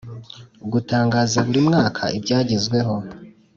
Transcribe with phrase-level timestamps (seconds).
[0.71, 2.95] gutangaza buri mwaka ibyagezweho